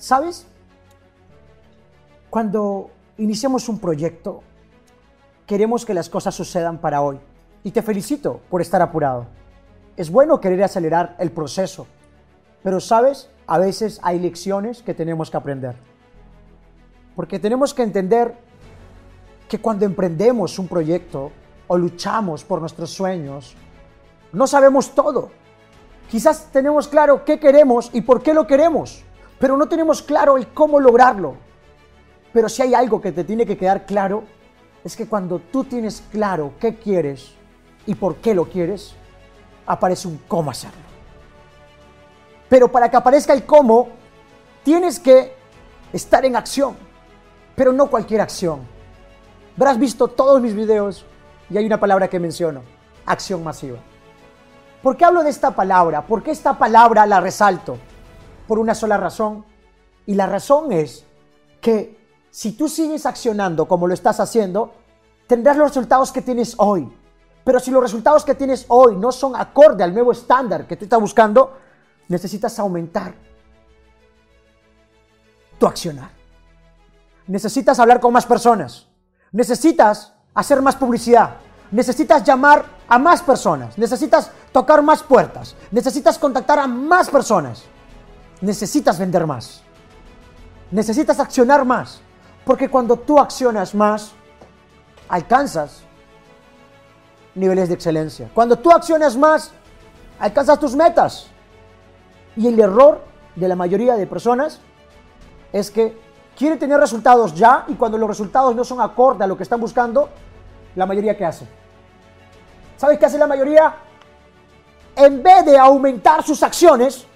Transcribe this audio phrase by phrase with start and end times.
[0.00, 0.46] ¿Sabes?
[2.30, 4.42] Cuando iniciamos un proyecto,
[5.46, 7.20] queremos que las cosas sucedan para hoy.
[7.64, 9.26] Y te felicito por estar apurado.
[9.98, 11.86] Es bueno querer acelerar el proceso,
[12.62, 15.76] pero sabes, a veces hay lecciones que tenemos que aprender.
[17.14, 18.34] Porque tenemos que entender
[19.50, 21.30] que cuando emprendemos un proyecto
[21.68, 23.54] o luchamos por nuestros sueños,
[24.32, 25.30] no sabemos todo.
[26.10, 29.04] Quizás tenemos claro qué queremos y por qué lo queremos
[29.40, 31.34] pero no tenemos claro el cómo lograrlo.
[32.32, 34.22] Pero si hay algo que te tiene que quedar claro,
[34.84, 37.32] es que cuando tú tienes claro qué quieres
[37.86, 38.94] y por qué lo quieres,
[39.66, 40.78] aparece un cómo hacerlo.
[42.50, 43.88] Pero para que aparezca el cómo,
[44.62, 45.34] tienes que
[45.90, 46.76] estar en acción,
[47.56, 48.60] pero no cualquier acción.
[49.56, 51.06] Habrás visto todos mis videos
[51.48, 52.62] y hay una palabra que menciono,
[53.06, 53.78] acción masiva.
[54.82, 56.02] ¿Por qué hablo de esta palabra?
[56.06, 57.78] ¿Por qué esta palabra la resalto?
[58.50, 59.44] Por una sola razón.
[60.06, 61.06] Y la razón es
[61.60, 61.96] que
[62.32, 64.74] si tú sigues accionando como lo estás haciendo,
[65.28, 66.92] tendrás los resultados que tienes hoy.
[67.44, 70.82] Pero si los resultados que tienes hoy no son acorde al nuevo estándar que tú
[70.82, 71.58] estás buscando,
[72.08, 73.14] necesitas aumentar
[75.56, 76.10] tu accionar.
[77.28, 78.88] Necesitas hablar con más personas.
[79.30, 81.36] Necesitas hacer más publicidad.
[81.70, 83.78] Necesitas llamar a más personas.
[83.78, 85.54] Necesitas tocar más puertas.
[85.70, 87.62] Necesitas contactar a más personas
[88.40, 89.62] necesitas vender más.
[90.70, 92.00] Necesitas accionar más.
[92.44, 94.12] Porque cuando tú accionas más,
[95.08, 95.82] alcanzas
[97.34, 98.30] niveles de excelencia.
[98.34, 99.52] Cuando tú accionas más,
[100.18, 101.28] alcanzas tus metas.
[102.36, 103.02] Y el error
[103.36, 104.60] de la mayoría de personas
[105.52, 105.98] es que
[106.36, 109.60] quieren tener resultados ya y cuando los resultados no son acorde a lo que están
[109.60, 110.08] buscando,
[110.76, 111.46] la mayoría ¿qué hace?
[112.76, 113.74] ¿Sabes qué hace la mayoría?
[114.96, 117.06] En vez de aumentar sus acciones,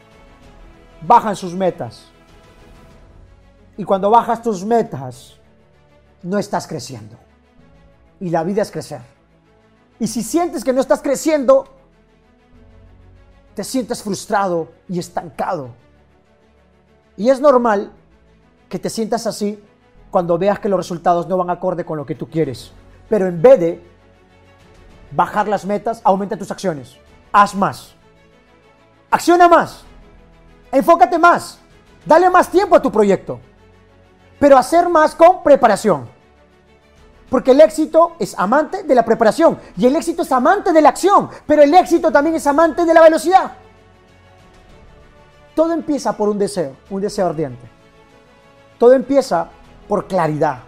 [1.06, 2.06] bajan sus metas.
[3.76, 5.34] Y cuando bajas tus metas,
[6.22, 7.16] no estás creciendo.
[8.20, 9.00] Y la vida es crecer.
[9.98, 11.66] Y si sientes que no estás creciendo,
[13.54, 15.70] te sientes frustrado y estancado.
[17.16, 17.92] Y es normal
[18.68, 19.62] que te sientas así
[20.10, 22.72] cuando veas que los resultados no van acorde con lo que tú quieres.
[23.08, 23.94] Pero en vez de
[25.12, 26.96] bajar las metas, aumenta tus acciones.
[27.32, 27.94] Haz más.
[29.10, 29.84] Acciona más.
[30.74, 31.60] Enfócate más.
[32.04, 33.38] Dale más tiempo a tu proyecto.
[34.40, 36.08] Pero hacer más con preparación.
[37.30, 39.56] Porque el éxito es amante de la preparación.
[39.76, 41.30] Y el éxito es amante de la acción.
[41.46, 43.52] Pero el éxito también es amante de la velocidad.
[45.54, 47.68] Todo empieza por un deseo, un deseo ardiente.
[48.76, 49.48] Todo empieza
[49.86, 50.58] por claridad.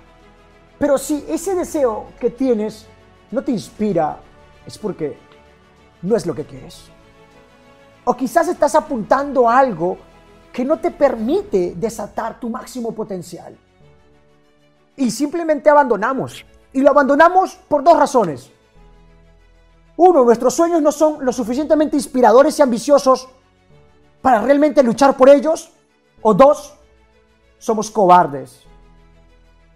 [0.78, 2.87] Pero si ese deseo que tienes
[3.33, 4.19] no te inspira,
[4.65, 5.19] es porque
[6.03, 6.93] no es lo que quieres.
[8.09, 9.99] O quizás estás apuntando a algo
[10.53, 13.59] que no te permite desatar tu máximo potencial.
[14.97, 16.47] Y simplemente abandonamos.
[16.72, 18.50] Y lo abandonamos por dos razones.
[19.97, 23.28] Uno, nuestros sueños no son lo suficientemente inspiradores y ambiciosos
[24.23, 25.73] para realmente luchar por ellos.
[26.23, 26.75] O dos,
[27.59, 28.62] somos cobardes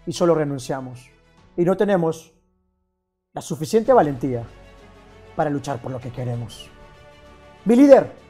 [0.05, 1.09] y solo renunciamos.
[1.57, 2.31] Y no tenemos
[3.33, 4.45] la suficiente valentía
[5.35, 6.69] para luchar por lo que queremos.
[7.65, 8.20] Mi líder,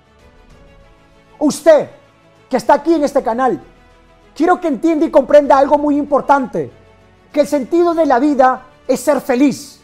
[1.42, 1.90] usted
[2.50, 3.62] que está aquí en este canal,
[4.36, 6.72] quiero que entienda y comprenda algo muy importante,
[7.32, 9.82] que el sentido de la vida es ser feliz,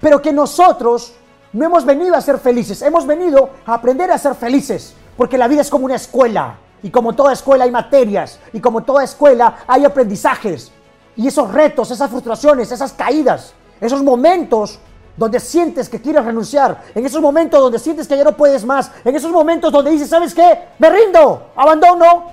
[0.00, 1.14] pero que nosotros
[1.52, 5.48] no hemos venido a ser felices, hemos venido a aprender a ser felices, porque la
[5.48, 9.58] vida es como una escuela, y como toda escuela hay materias, y como toda escuela
[9.66, 10.72] hay aprendizajes,
[11.16, 14.78] y esos retos, esas frustraciones, esas caídas, esos momentos
[15.22, 18.90] donde sientes que quieres renunciar, en esos momentos donde sientes que ya no puedes más,
[19.04, 20.58] en esos momentos donde dices, ¿sabes qué?
[20.80, 22.24] Me rindo, abandono.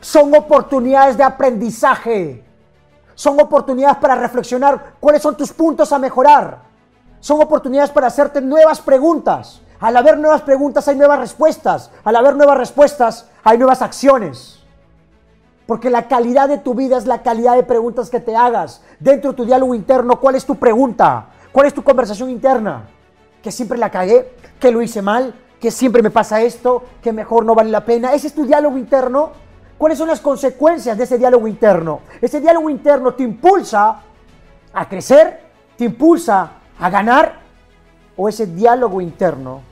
[0.00, 2.44] Son oportunidades de aprendizaje.
[3.14, 6.62] Son oportunidades para reflexionar cuáles son tus puntos a mejorar.
[7.20, 9.60] Son oportunidades para hacerte nuevas preguntas.
[9.78, 11.92] Al haber nuevas preguntas hay nuevas respuestas.
[12.02, 14.64] Al haber nuevas respuestas hay nuevas acciones.
[15.64, 18.82] Porque la calidad de tu vida es la calidad de preguntas que te hagas.
[18.98, 21.28] Dentro de tu diálogo interno, ¿cuál es tu pregunta?
[21.56, 22.86] ¿Cuál es tu conversación interna?
[23.42, 27.46] Que siempre la cagué, que lo hice mal, que siempre me pasa esto, que mejor
[27.46, 28.12] no vale la pena.
[28.12, 29.32] Ese es tu diálogo interno.
[29.78, 32.00] ¿Cuáles son las consecuencias de ese diálogo interno?
[32.20, 34.02] Ese diálogo interno te impulsa
[34.70, 35.44] a crecer,
[35.78, 37.40] te impulsa a ganar
[38.18, 39.62] o ese diálogo interno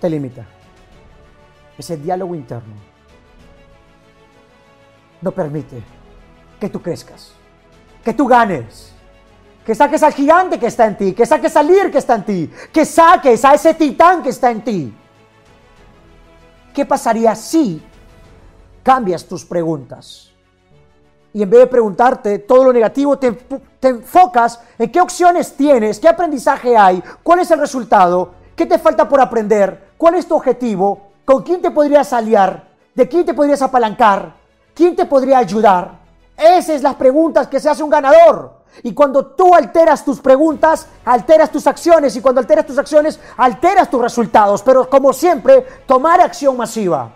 [0.00, 0.46] te limita.
[1.76, 2.74] Ese diálogo interno
[5.22, 5.82] no permite
[6.60, 7.32] que tú crezcas,
[8.04, 8.94] que tú ganes,
[9.68, 12.24] que saques al gigante que está en ti, que saques al líder que está en
[12.24, 14.94] ti, que saques a ese titán que está en ti.
[16.72, 17.82] ¿Qué pasaría si
[18.82, 20.30] cambias tus preguntas.
[21.34, 26.00] Y en vez de preguntarte todo lo negativo, te, te, enfocas en qué opciones tienes,
[26.00, 30.34] qué aprendizaje hay, cuál es el resultado, qué te falta por aprender, cuál es tu
[30.34, 34.32] objetivo, con quién te podrías aliar, de quién te podrías apalancar,
[34.72, 35.98] quién te podría ayudar.
[36.34, 38.57] Esas son las preguntas que se hace un ganador.
[38.82, 42.14] Y cuando tú alteras tus preguntas, alteras tus acciones.
[42.16, 44.62] Y cuando alteras tus acciones, alteras tus resultados.
[44.62, 47.10] Pero como siempre, tomar acción masiva.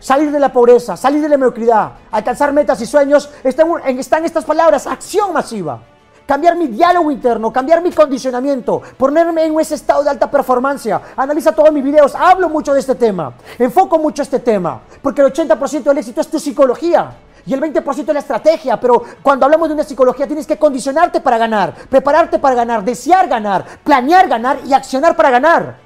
[0.00, 3.68] Salir de la pobreza, salir de la mediocridad, alcanzar metas y sueños, están,
[3.98, 5.80] están estas palabras, acción masiva.
[6.26, 10.90] Cambiar mi diálogo interno, cambiar mi condicionamiento, ponerme en ese estado de alta performance.
[11.16, 15.32] Analiza todos mis videos, hablo mucho de este tema, enfoco mucho este tema, porque el
[15.32, 17.14] 80% del éxito es tu psicología
[17.46, 21.20] y el 20% es la estrategia, pero cuando hablamos de una psicología tienes que condicionarte
[21.20, 25.76] para ganar, prepararte para ganar, desear ganar, planear ganar y accionar para ganar.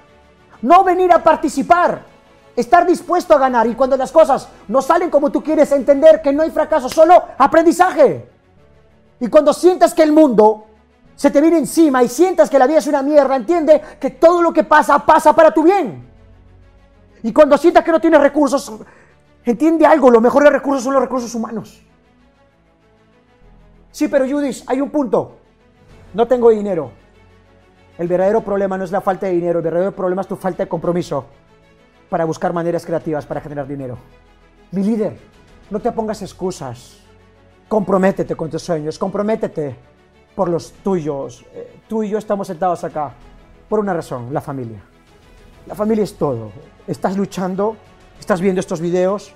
[0.63, 2.03] No venir a participar,
[2.55, 6.33] estar dispuesto a ganar y cuando las cosas no salen como tú quieres, entender que
[6.33, 8.29] no hay fracaso, solo aprendizaje.
[9.21, 10.65] Y cuando sientas que el mundo
[11.17, 14.43] se te viene encima y sientas que la vida es una mierda, entiende que todo
[14.43, 16.09] lo que pasa pasa para tu bien.
[17.25, 18.73] Y cuando sientas que no tienes recursos,
[19.53, 21.83] entiende algo, los mejores recursos son los recursos humanos.
[23.91, 25.37] Sí, pero Judith, hay un punto.
[26.15, 26.91] No tengo dinero.
[27.99, 30.63] El verdadero problema no es la falta de dinero, el verdadero problema es tu falta
[30.63, 31.27] de compromiso
[32.09, 33.99] para buscar maneras creativas para generar dinero.
[34.71, 35.19] Mi líder,
[35.71, 36.99] no te pongas excusas.
[37.69, 39.77] Comprométete con tus sueños, comprométete
[40.35, 41.45] por los tuyos.
[41.53, 43.13] Eh, tú y yo estamos sentados acá
[43.69, 44.81] por una razón, la familia.
[45.67, 46.51] La familia es todo.
[46.87, 47.77] Estás luchando,
[48.21, 49.33] estás viendo estos videos,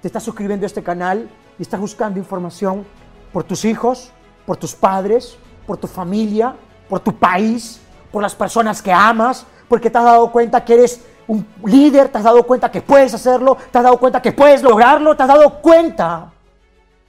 [0.00, 1.28] te estás suscribiendo a este canal
[1.58, 2.84] y estás buscando información
[3.32, 4.12] por tus hijos,
[4.46, 5.36] por tus padres,
[5.66, 6.54] por tu familia,
[6.88, 7.80] por tu país,
[8.12, 12.18] por las personas que amas, porque te has dado cuenta que eres un líder, te
[12.18, 15.28] has dado cuenta que puedes hacerlo, te has dado cuenta que puedes lograrlo, te has
[15.28, 16.32] dado cuenta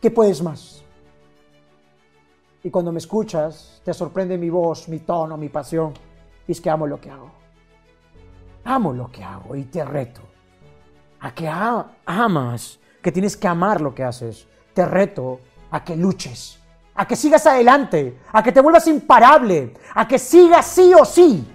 [0.02, 0.84] que puedes más.
[2.64, 5.94] Y cuando me escuchas, te sorprende mi voz, mi tono, mi pasión.
[6.48, 7.30] Y es que amo lo que hago.
[8.64, 10.35] Amo lo que hago y te reto
[11.20, 14.48] a que amas, que tienes que amar lo que haces.
[14.74, 15.40] Te reto
[15.72, 16.60] a que luches,
[16.96, 21.48] a que sigas adelante, a que te vuelvas imparable, a que sigas sí o sí,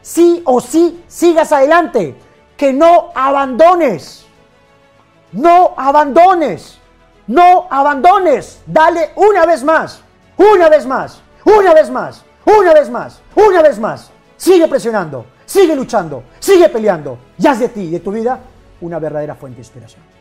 [0.00, 2.16] sí o sí, sigas adelante,
[2.56, 4.26] que no abandones,
[5.32, 6.80] no abandones.
[7.30, 8.60] No abandones.
[8.66, 10.02] Dale una vez más.
[10.36, 11.22] Una vez más.
[11.44, 12.24] Una vez más.
[12.44, 13.20] Una vez más.
[13.36, 14.10] Una vez más.
[14.36, 15.26] Sigue presionando.
[15.46, 16.24] Sigue luchando.
[16.40, 17.18] Sigue peleando.
[17.38, 18.40] Ya es de ti de tu vida
[18.80, 20.19] una verdadera fuente de inspiración.